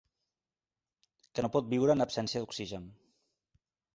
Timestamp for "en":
1.97-2.05